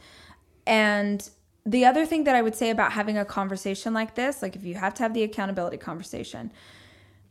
[0.65, 1.29] And
[1.65, 4.65] the other thing that I would say about having a conversation like this, like if
[4.65, 6.51] you have to have the accountability conversation,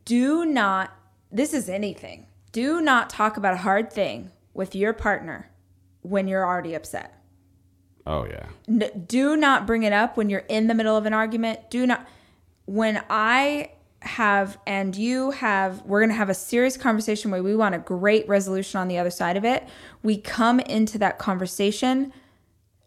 [0.05, 0.91] do not,
[1.31, 5.49] this is anything, do not talk about a hard thing with your partner
[6.01, 7.21] when you're already upset.
[8.07, 8.47] Oh yeah.
[8.67, 11.69] N- do not bring it up when you're in the middle of an argument.
[11.69, 12.07] Do not.
[12.65, 17.55] When I have and you have, we're going to have a serious conversation where we
[17.55, 19.67] want a great resolution on the other side of it.
[20.01, 22.13] We come into that conversation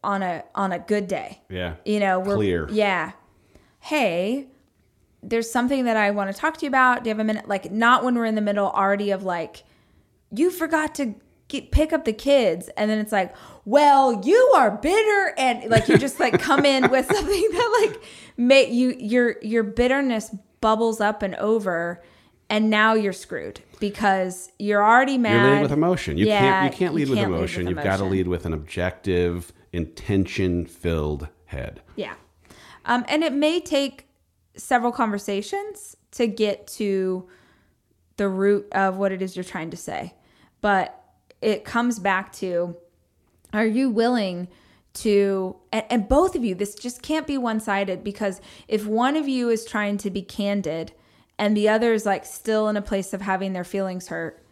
[0.05, 1.43] on a on a good day.
[1.51, 1.75] Yeah.
[1.85, 2.69] You know, we're Clear.
[2.71, 3.13] Yeah.
[3.81, 4.49] Hey,
[5.29, 7.03] there's something that I want to talk to you about.
[7.05, 7.49] Do you have a minute?
[7.49, 9.65] Like, not when we're in the middle already of like,
[10.31, 11.15] you forgot to
[11.49, 13.35] get, pick up the kids, and then it's like,
[13.65, 18.03] well, you are bitter, and like you just like come in with something that like
[18.37, 22.03] may you your your bitterness bubbles up and over,
[22.49, 25.33] and now you're screwed because you're already mad.
[25.35, 26.19] You're leading with emotion.
[26.19, 27.65] You Yeah, can't you can't lead with can't lead emotion.
[27.67, 31.83] with You've got to lead with an objective, intention filled head.
[31.97, 32.15] Yeah.
[32.85, 34.07] Um, and it may take
[34.57, 37.29] several conversations to get to
[38.17, 40.15] the root of what it is you're trying to say.
[40.61, 40.99] But
[41.43, 42.77] it comes back to
[43.53, 44.49] are you willing
[44.95, 49.17] to, and, and both of you, this just can't be one sided because if one
[49.17, 50.93] of you is trying to be candid
[51.39, 54.43] and the other is like still in a place of having their feelings hurt,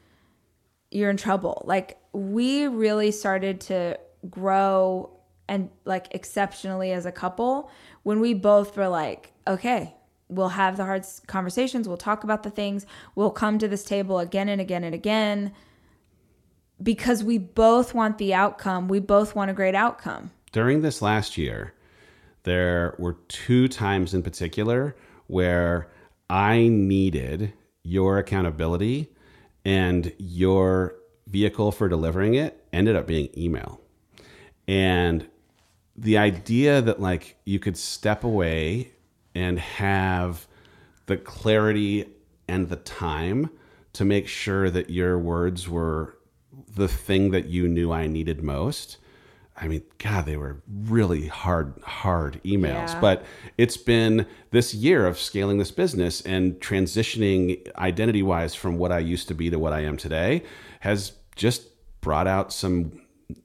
[0.90, 1.62] you're in trouble.
[1.64, 3.98] Like we really started to
[4.30, 5.10] grow
[5.48, 7.70] and like exceptionally as a couple
[8.02, 9.94] when we both were like, okay,
[10.28, 14.18] we'll have the hard conversations, we'll talk about the things, we'll come to this table
[14.18, 15.52] again and again and again
[16.82, 18.88] because we both want the outcome.
[18.88, 20.30] We both want a great outcome.
[20.52, 21.72] During this last year,
[22.42, 24.94] there were two times in particular
[25.26, 25.88] where
[26.28, 27.52] I needed
[27.82, 29.10] your accountability
[29.64, 33.80] and your vehicle for delivering it ended up being email.
[34.68, 35.26] And
[35.96, 38.92] the idea that like you could step away
[39.34, 40.46] and have
[41.06, 42.06] the clarity
[42.48, 43.50] and the time
[43.92, 46.18] to make sure that your words were
[46.74, 48.98] the thing that you knew I needed most.
[49.56, 52.88] I mean, God, they were really hard, hard emails.
[52.88, 53.00] Yeah.
[53.00, 53.24] But
[53.56, 58.98] it's been this year of scaling this business and transitioning identity wise from what I
[58.98, 60.42] used to be to what I am today
[60.80, 61.68] has just
[62.00, 63.00] brought out some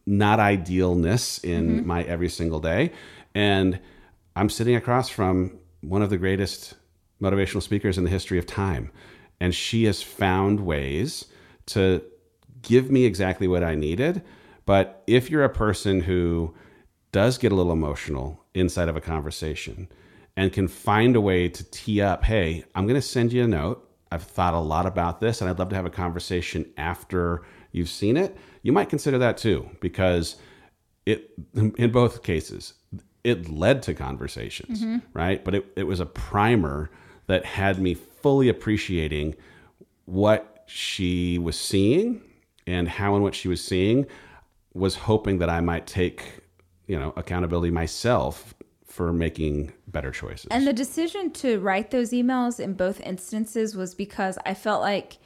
[0.05, 1.87] not idealness in mm-hmm.
[1.87, 2.91] my every single day.
[3.35, 3.79] And
[4.35, 6.75] I'm sitting across from one of the greatest
[7.21, 8.91] motivational speakers in the history of time.
[9.39, 11.25] And she has found ways
[11.67, 12.03] to
[12.61, 14.21] give me exactly what I needed.
[14.65, 16.53] But if you're a person who
[17.11, 19.87] does get a little emotional inside of a conversation
[20.35, 23.47] and can find a way to tee up, hey, I'm going to send you a
[23.47, 23.85] note.
[24.11, 27.89] I've thought a lot about this and I'd love to have a conversation after you've
[27.89, 28.35] seen it.
[28.63, 30.35] You might consider that too, because
[31.05, 32.73] it, in both cases,
[33.23, 35.43] it led to conversations, right?
[35.43, 36.89] But it, it was a primer
[37.27, 39.35] that had me fully appreciating
[40.05, 42.21] what she was seeing
[42.65, 44.05] and how and what she was seeing
[44.73, 46.23] was hoping that I might take,
[46.87, 48.53] you know, accountability myself
[48.85, 50.47] for making better choices.
[50.51, 55.17] And the decision to write those emails in both instances was because I felt like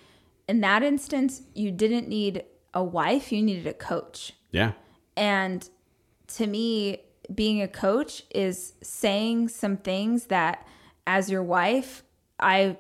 [0.48, 4.34] in that instance, you didn't need a wife, you needed a coach.
[4.52, 4.74] yeah.
[5.16, 5.68] And
[6.28, 10.68] to me, being a coach is saying some things that,
[11.08, 12.04] as your wife,
[12.40, 12.78] I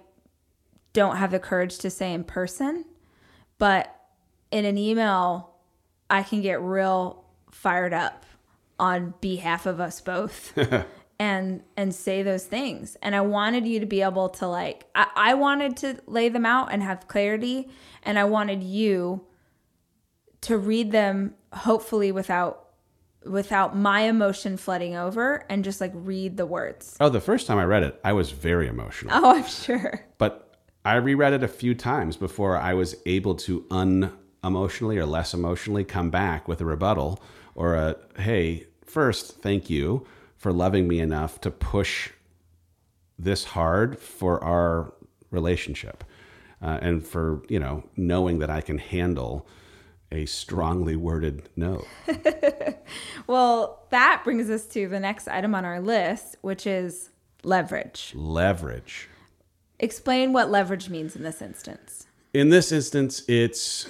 [0.94, 2.86] don't have the courage to say in person.
[3.58, 3.96] But
[4.52, 5.56] in an email,
[6.10, 8.26] I can get real fired up
[8.80, 10.58] on behalf of us both.
[11.20, 15.08] and and say those things and i wanted you to be able to like I,
[15.16, 17.70] I wanted to lay them out and have clarity
[18.02, 19.24] and i wanted you
[20.42, 22.63] to read them hopefully without
[23.26, 27.58] without my emotion flooding over and just like read the words Oh, the first time
[27.58, 29.14] I read it, I was very emotional.
[29.16, 33.62] oh i'm sure But I reread it a few times before I was able to
[33.72, 37.24] unemotionally or less emotionally come back with a rebuttal
[37.56, 40.06] or a, hey, first, thank you
[40.36, 42.10] for loving me enough to push
[43.18, 44.94] this hard for our
[45.32, 46.04] relationship
[46.62, 49.48] uh, and for, you know, knowing that I can handle
[50.14, 51.84] a strongly worded no.
[53.28, 57.10] well that brings us to the next item on our list which is
[57.44, 59.10] leverage Leverage.
[59.80, 63.90] explain what leverage means in this instance In this instance, it's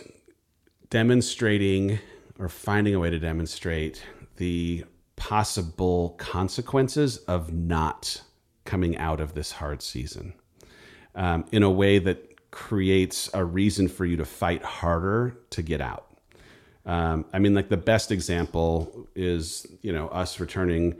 [0.89, 1.99] demonstrating
[2.39, 4.03] or finding a way to demonstrate
[4.37, 4.83] the
[5.15, 8.21] possible consequences of not
[8.65, 10.33] coming out of this hard season
[11.15, 15.81] um, in a way that creates a reason for you to fight harder to get
[15.81, 16.12] out.
[16.85, 20.95] Um, I mean, like the best example is, you know, us returning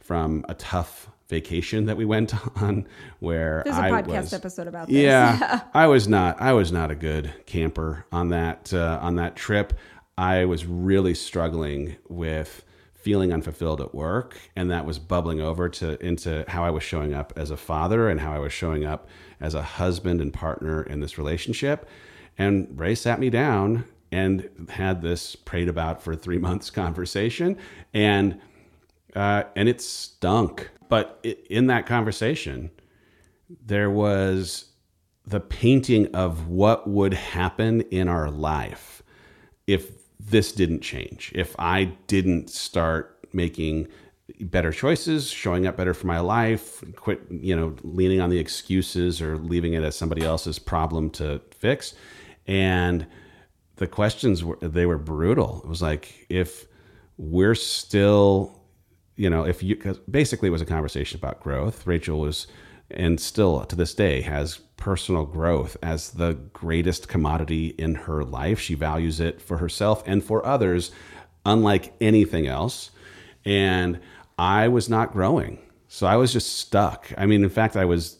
[0.00, 2.86] from a tough vacation that we went on
[3.20, 4.96] where There's a I podcast was, episode about this.
[5.02, 6.40] yeah, I was not.
[6.40, 9.74] I was not a good camper on that uh, on that trip.
[10.16, 16.04] I was really struggling with feeling unfulfilled at work, and that was bubbling over to
[16.04, 19.08] into how I was showing up as a father and how I was showing up
[19.40, 21.88] as a husband and partner in this relationship.
[22.36, 27.56] And Ray sat me down and had this prayed about for three months conversation,
[27.94, 28.40] and
[29.14, 30.70] uh, and it stunk.
[30.88, 32.70] But i in that conversation,
[33.64, 34.66] there was
[35.26, 39.02] the painting of what would happen in our life
[39.66, 43.88] if this didn't change, if I didn't start making
[44.40, 49.22] better choices, showing up better for my life, quit, you know, leaning on the excuses
[49.22, 51.94] or leaving it as somebody else's problem to fix.
[52.46, 53.06] And
[53.78, 55.60] the questions were they were brutal.
[55.64, 56.66] It was like if
[57.16, 58.54] we're still
[59.16, 61.86] you know, if you cause basically it was a conversation about growth.
[61.88, 62.46] Rachel was,
[62.88, 68.60] and still to this day has personal growth as the greatest commodity in her life.
[68.60, 70.92] She values it for herself and for others,
[71.44, 72.92] unlike anything else.
[73.44, 73.98] And
[74.38, 77.12] I was not growing, so I was just stuck.
[77.18, 78.18] I mean, in fact, I was,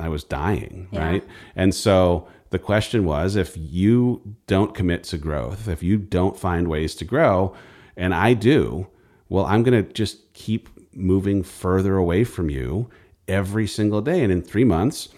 [0.00, 1.06] I was dying, Yeah.
[1.06, 1.24] right?
[1.54, 6.68] And so the question was, if you don't commit to growth, if you don't find
[6.68, 7.54] ways to grow,
[7.96, 8.88] and I do
[9.28, 12.88] well, I'm going to just keep moving further away from you
[13.26, 14.22] every single day.
[14.22, 15.08] And in three months,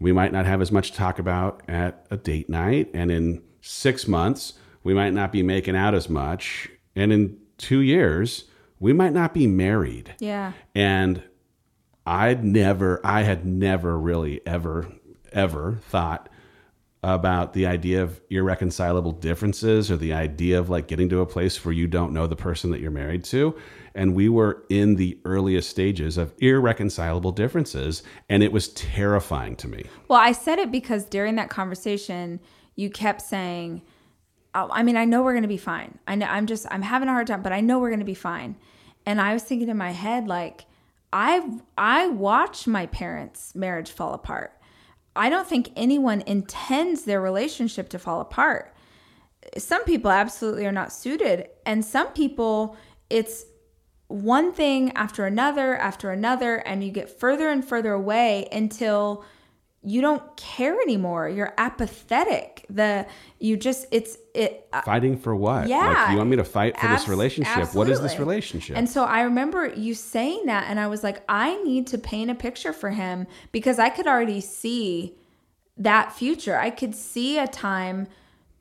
[0.00, 2.88] we might not have as much to talk about at a date night.
[2.94, 6.68] And in six months, we might not be making out as much.
[6.94, 8.44] And in two years,
[8.78, 10.14] we might not be married.
[10.20, 10.52] Yeah.
[10.74, 11.22] And
[12.06, 14.86] I'd never, I had never really ever,
[15.32, 16.28] ever thought
[17.14, 21.64] about the idea of irreconcilable differences or the idea of like getting to a place
[21.64, 23.54] where you don't know the person that you're married to.
[23.94, 28.02] And we were in the earliest stages of irreconcilable differences.
[28.28, 29.84] And it was terrifying to me.
[30.08, 32.40] Well, I said it because during that conversation,
[32.76, 33.82] you kept saying,
[34.54, 35.98] oh, I mean, I know we're going to be fine.
[36.06, 38.04] I know I'm just, I'm having a hard time, but I know we're going to
[38.04, 38.56] be fine.
[39.04, 40.66] And I was thinking in my head, like,
[41.12, 44.52] I, I watched my parents' marriage fall apart.
[45.16, 48.74] I don't think anyone intends their relationship to fall apart.
[49.56, 52.76] Some people absolutely are not suited, and some people,
[53.08, 53.44] it's
[54.08, 59.24] one thing after another after another, and you get further and further away until
[59.82, 61.28] you don't care anymore.
[61.28, 62.66] You're apathetic.
[62.68, 63.06] The
[63.38, 65.68] you just it's it uh, Fighting for what?
[65.68, 65.86] yeah.
[65.86, 67.74] Like, you want me to fight for this Abs- relationship?
[67.74, 68.76] What is this relationship?
[68.76, 72.30] And so I remember you saying that, and I was like, I need to paint
[72.30, 75.16] a picture for him because I could already see
[75.76, 76.58] that future.
[76.58, 78.08] I could see a time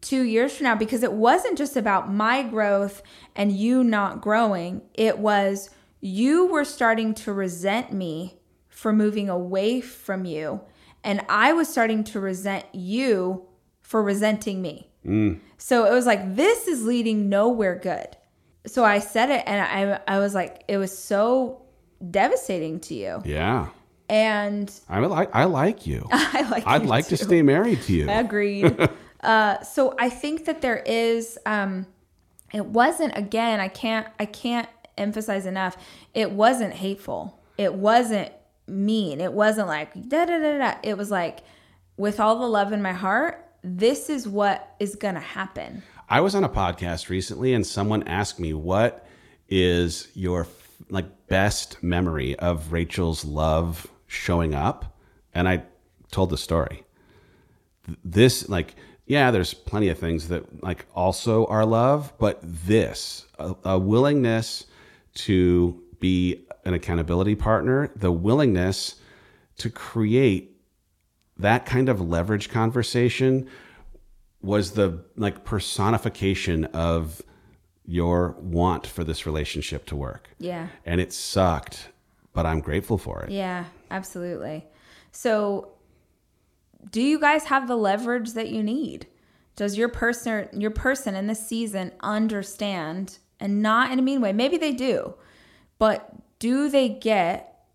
[0.02, 3.02] two years from now because it wasn't just about my growth
[3.36, 8.38] and you not growing, it was you were starting to resent me
[8.70, 10.62] for moving away from you,
[11.08, 13.48] and I was starting to resent you
[13.82, 14.92] for resenting me.
[15.58, 18.18] So it was like, this is leading nowhere good.
[18.66, 21.62] So I said it and I, I was like, it was so
[22.12, 23.22] devastating to you.
[23.26, 23.70] yeah.
[24.10, 26.08] And I like I like you.
[26.12, 28.10] I like I'd like to stay married to you.
[28.10, 28.90] Agreed.
[29.22, 31.88] uh, so I think that there is, um,
[32.54, 35.76] it wasn't, again, I can't, I can't emphasize enough.
[36.14, 37.38] It wasn't hateful.
[37.58, 38.32] It wasn't
[38.68, 39.22] mean.
[39.22, 40.74] It wasn't like da da da da.
[40.84, 41.40] It was like,
[41.98, 45.84] with all the love in my heart, this is what is going to happen.
[46.10, 49.06] I was on a podcast recently and someone asked me what
[49.50, 50.48] is your
[50.90, 54.98] like best memory of Rachel's love showing up
[55.34, 55.64] and I
[56.12, 56.84] told the story.
[58.04, 58.76] This like
[59.06, 64.66] yeah, there's plenty of things that like also are love, but this a, a willingness
[65.16, 68.96] to be an accountability partner, the willingness
[69.58, 70.60] to create
[71.38, 73.48] that kind of leverage conversation
[74.42, 77.22] was the like personification of
[77.86, 80.30] your want for this relationship to work.
[80.40, 80.68] Yeah.
[80.86, 81.88] And it sucked,
[82.34, 83.32] but I'm grateful for it.
[83.32, 84.66] Yeah, absolutely.
[85.14, 85.72] So,
[86.92, 89.08] do you guys have the leverage that you need?
[89.56, 94.34] Does your person your person in this season understand and not in a mean way?
[94.34, 95.16] Maybe they do.
[95.80, 97.66] But do they get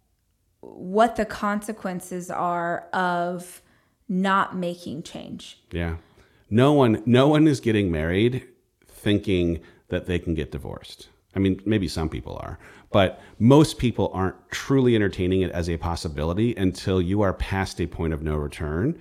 [0.61, 3.63] what the consequences are of
[4.09, 5.61] not making change?
[5.71, 5.97] Yeah.
[6.51, 8.47] No one no one is getting married
[8.87, 11.09] thinking that they can get divorced.
[11.35, 12.59] I mean, maybe some people are,
[12.91, 17.87] but most people aren't truly entertaining it as a possibility until you are past a
[17.87, 19.01] point of no return.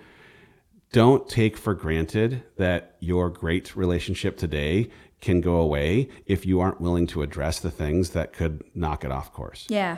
[0.94, 4.90] Don't take for granted that your great relationship today
[5.22, 9.12] can go away if you aren't willing to address the things that could knock it
[9.12, 9.66] off course.
[9.70, 9.98] Yeah.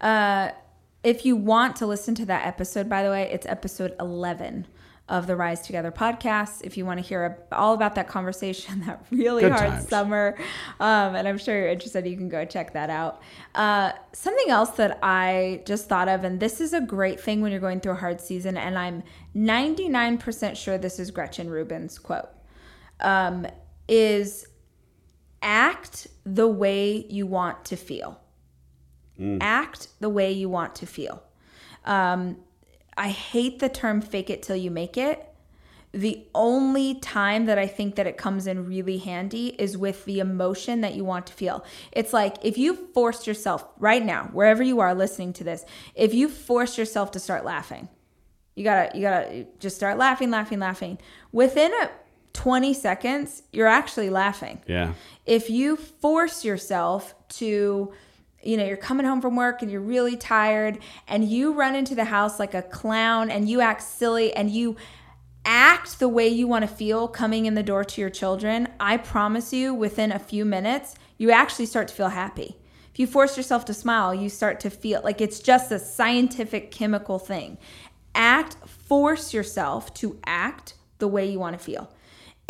[0.00, 0.50] Uh,
[1.02, 4.66] if you want to listen to that episode, by the way, it's episode 11
[5.08, 6.60] of the Rise Together podcast.
[6.62, 9.88] If you want to hear all about that conversation, that really Good hard times.
[9.88, 10.38] summer,
[10.78, 13.20] um, and I'm sure you're interested, you can go check that out.
[13.54, 17.50] Uh, something else that I just thought of, and this is a great thing when
[17.50, 19.02] you're going through a hard season, and I'm
[19.34, 22.28] 99% sure this is Gretchen Rubin's quote,
[23.00, 23.46] um,
[23.88, 24.46] is
[25.42, 28.20] act the way you want to feel.
[29.40, 31.22] Act the way you want to feel.
[31.84, 32.38] Um,
[32.96, 35.26] I hate the term fake it till you make it.
[35.92, 40.20] The only time that I think that it comes in really handy is with the
[40.20, 41.64] emotion that you want to feel.
[41.90, 45.64] It's like if you forced yourself right now, wherever you are listening to this,
[45.96, 47.88] if you force yourself to start laughing,
[48.54, 50.98] you gotta you gotta just start laughing, laughing, laughing.
[51.32, 51.90] Within a
[52.32, 54.60] 20 seconds, you're actually laughing.
[54.66, 54.94] Yeah.
[55.26, 57.92] if you force yourself to
[58.42, 61.94] you know you're coming home from work and you're really tired and you run into
[61.94, 64.76] the house like a clown and you act silly and you
[65.44, 68.96] act the way you want to feel coming in the door to your children i
[68.96, 72.56] promise you within a few minutes you actually start to feel happy.
[72.94, 76.70] If you force yourself to smile you start to feel like it's just a scientific
[76.70, 77.58] chemical thing.
[78.14, 81.92] Act force yourself to act the way you want to feel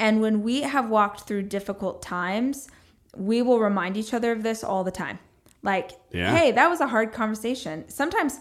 [0.01, 2.69] and when we have walked through difficult times,
[3.15, 5.19] we will remind each other of this all the time.
[5.63, 6.35] Like, Yeah.
[6.35, 7.85] hey, that was a hard conversation.
[7.89, 8.41] Sometimes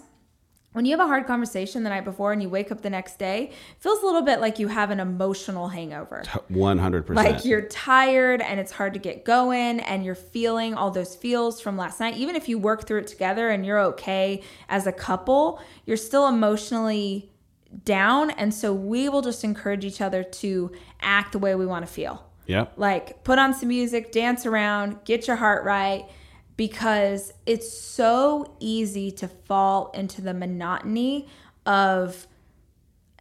[0.72, 3.20] when you have a hard conversation the night before and you wake up the next
[3.20, 6.24] day, it feels a little bit like you have an emotional hangover.
[6.50, 7.16] 100%.
[7.16, 11.60] Like you're tired and it's hard to get going and you're feeling all those feels
[11.60, 12.16] from last night.
[12.16, 16.26] Even if you work through it together and you're okay as a couple, you're still
[16.28, 17.32] emotionally
[17.84, 18.32] down.
[18.32, 21.92] And so we will just encourage each other to act the way we want to
[21.92, 22.26] feel.
[22.46, 22.68] Yeah.
[22.78, 26.06] Like put on some music, dance around, get your heart right
[26.58, 31.30] because it's so easy to fall into the monotony
[31.66, 32.28] of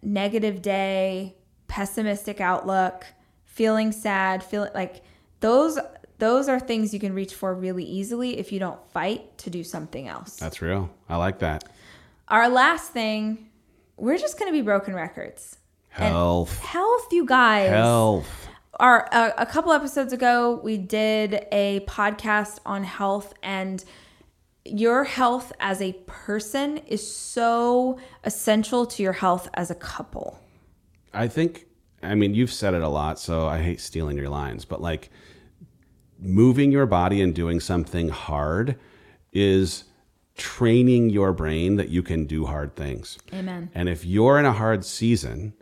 [0.03, 1.37] negative day,
[1.69, 3.07] pessimistic outlook,
[3.45, 5.03] feeling sad, feeling like
[5.41, 5.79] those
[6.19, 9.63] those are things you can reach for really easily if you don't fight to do
[9.63, 10.37] something else.
[10.37, 10.91] That's real.
[11.09, 11.65] I like that.
[12.27, 13.48] Our last thing,
[13.99, 15.59] we're just going to be broken records.
[15.97, 16.59] And Health.
[16.61, 18.49] health, you guys Health.
[18.79, 23.85] our a, a couple episodes ago we did a podcast on health and
[24.65, 30.39] your health as a person is so essential to your health as a couple
[31.13, 31.67] I think,
[32.03, 35.11] I mean, you've said it a lot, so I hate stealing your lines, but like
[36.19, 38.77] moving your body and doing something hard
[39.33, 39.85] is
[40.39, 43.19] training your brain that you can do hard things.
[43.35, 45.53] amen And if you're in a hard season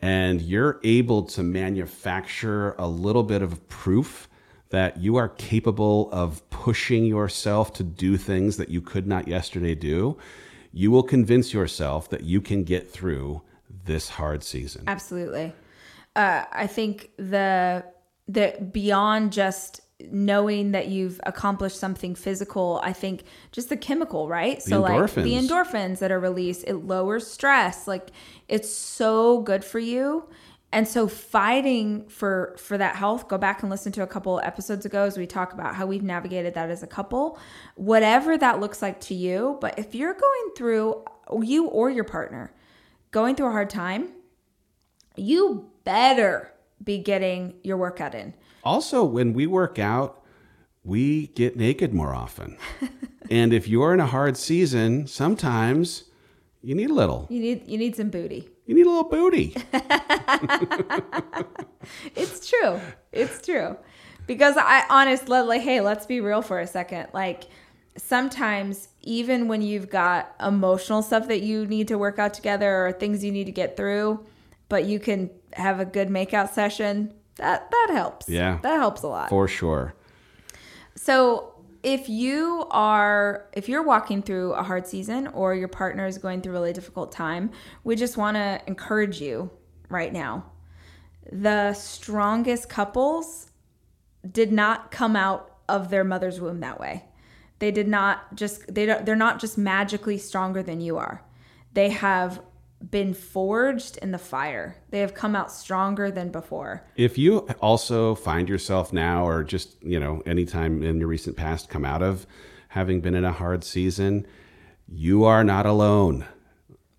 [0.00, 4.28] and you're able to manufacture a little bit of proof
[4.70, 9.74] that you are capable of pushing yourself to do things that you could not yesterday
[9.74, 10.18] do,
[10.72, 13.40] you will convince yourself that you can get through
[13.84, 14.82] this hard season.
[14.86, 15.52] absolutely
[16.16, 17.84] uh, i think the
[18.28, 19.80] the beyond just
[20.10, 24.62] knowing that you've accomplished something physical i think just the chemical right?
[24.62, 25.48] So like the endorphins.
[25.48, 27.86] endorphins that are released it lowers stress.
[27.86, 28.10] Like
[28.48, 30.28] it's so good for you.
[30.72, 34.84] And so fighting for for that health go back and listen to a couple episodes
[34.84, 37.38] ago as we talk about how we've navigated that as a couple.
[37.76, 41.04] Whatever that looks like to you but if you're going through
[41.42, 42.52] you or your partner
[43.10, 44.10] going through a hard time
[45.16, 48.34] you better be getting your workout in
[48.66, 50.24] Also, when we work out,
[50.82, 52.58] we get naked more often.
[53.30, 56.10] and if you're in a hard season, sometimes
[56.62, 57.28] you need a little.
[57.30, 59.54] you need you need some booty You need a little booty.
[62.16, 62.80] It's true.
[63.12, 63.76] It's true.
[64.26, 67.06] Because I honest like hey, let's be real for a second.
[67.14, 67.44] Like
[67.96, 72.90] sometimes even when you've got emotional stuff that you need to work out together or
[72.90, 74.26] things you need to get through,
[74.68, 78.28] but you can have a good makeout session, that that helps.
[78.28, 78.58] Yeah.
[78.62, 79.28] That helps a lot.
[79.28, 79.94] For sure.
[80.94, 86.18] So if you are if you're walking through a hard season or your partner is
[86.18, 87.50] going through a really difficult time,
[87.84, 89.50] we just want to encourage you
[89.88, 90.44] right now.
[91.30, 93.50] The strongest couples
[94.30, 97.04] did not come out of their mother's womb that way.
[97.58, 101.22] They did not just they don't, they're not just magically stronger than you are.
[101.72, 102.42] They have
[102.90, 104.76] been forged in the fire.
[104.90, 106.86] They have come out stronger than before.
[106.96, 111.68] If you also find yourself now, or just, you know, anytime in your recent past
[111.68, 112.26] come out of
[112.68, 114.26] having been in a hard season,
[114.88, 116.26] you are not alone.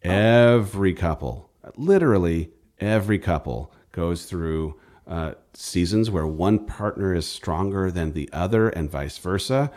[0.01, 8.13] Every couple, literally every couple, goes through uh, seasons where one partner is stronger than
[8.13, 9.71] the other, and vice versa.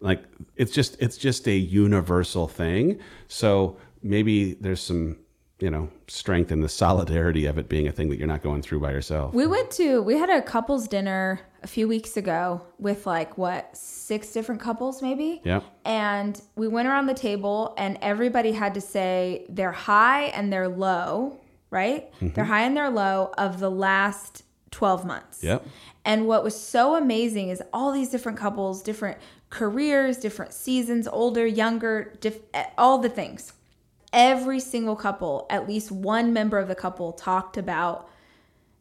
[0.00, 0.24] Like
[0.56, 2.98] it's just it's just a universal thing.
[3.28, 5.18] So maybe there's some
[5.62, 8.60] you know strength and the solidarity of it being a thing that you're not going
[8.62, 9.32] through by yourself.
[9.32, 13.74] We went to we had a couples dinner a few weeks ago with like what
[13.76, 15.40] six different couples maybe.
[15.44, 15.60] Yeah.
[15.84, 20.66] And we went around the table and everybody had to say their high and their
[20.66, 21.38] low,
[21.70, 22.12] right?
[22.14, 22.30] Mm-hmm.
[22.30, 24.42] Their high and their low of the last
[24.72, 25.44] 12 months.
[25.44, 25.64] Yep.
[26.04, 29.18] And what was so amazing is all these different couples, different
[29.50, 32.40] careers, different seasons, older, younger, diff-
[32.76, 33.52] all the things.
[34.12, 38.08] Every single couple, at least one member of the couple talked about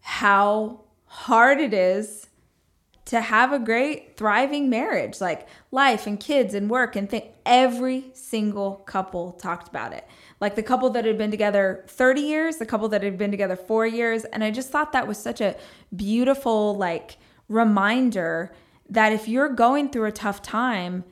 [0.02, 2.28] how hard it is
[3.06, 8.06] to have a great thriving marriage like life and kids and work and think every
[8.14, 10.08] single couple talked about it
[10.40, 13.56] like the couple that had been together 30 years the couple that had been together
[13.56, 15.56] 4 years and i just thought that was such a
[15.94, 17.18] beautiful like
[17.50, 18.54] reminder
[18.90, 21.04] that if you're going through a tough time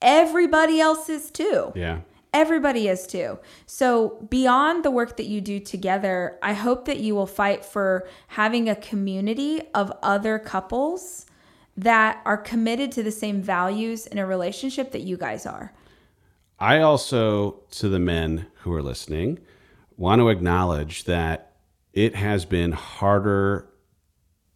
[0.00, 2.00] everybody else is too Yeah.
[2.36, 3.38] Everybody is too.
[3.64, 8.06] So, beyond the work that you do together, I hope that you will fight for
[8.28, 11.24] having a community of other couples
[11.78, 15.72] that are committed to the same values in a relationship that you guys are.
[16.58, 19.38] I also, to the men who are listening,
[19.96, 21.52] want to acknowledge that
[21.94, 23.66] it has been harder,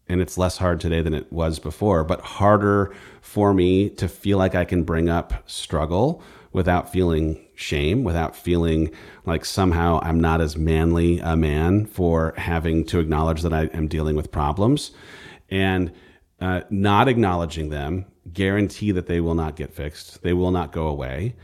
[0.06, 4.36] and it's less hard today than it was before, but harder for me to feel
[4.36, 6.22] like I can bring up struggle
[6.52, 8.90] without feeling shame, without feeling
[9.24, 13.86] like somehow I'm not as manly a man for having to acknowledge that I am
[13.86, 14.90] dealing with problems.
[15.48, 15.92] And
[16.40, 20.22] uh, not acknowledging them guarantee that they will not get fixed.
[20.22, 21.36] They will not go away.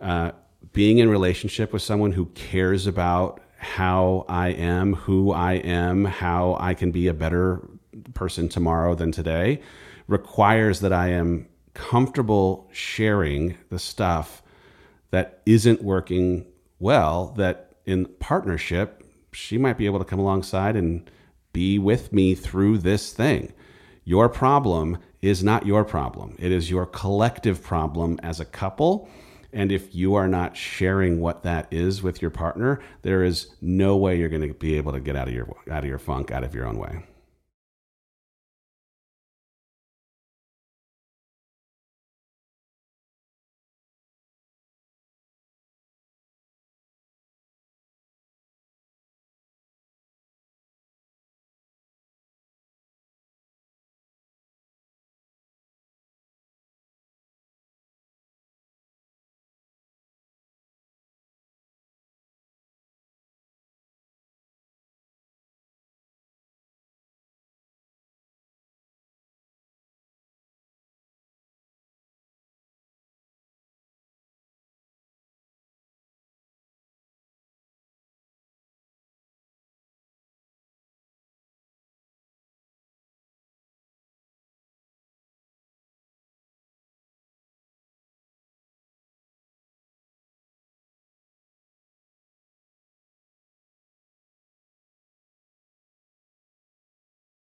[0.00, 0.32] Uh,
[0.72, 6.56] being in relationship with someone who cares about how I am, who I am, how
[6.58, 7.66] I can be a better
[8.14, 9.62] person tomorrow than today
[10.08, 14.41] requires that I am comfortable sharing the stuff
[15.12, 16.44] that isn't working
[16.80, 21.08] well that in partnership she might be able to come alongside and
[21.52, 23.52] be with me through this thing.
[24.04, 26.36] Your problem is not your problem.
[26.38, 29.08] It is your collective problem as a couple.
[29.52, 33.96] And if you are not sharing what that is with your partner there is no
[33.96, 36.30] way you're going to be able to get out of your out of your funk
[36.30, 37.04] out of your own way